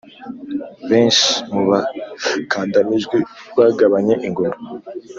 Benshi 0.89 1.27
mu 1.53 1.61
bakandamijwe 1.69 3.17
bagabanye 3.57 4.15
ingoma, 4.27 4.59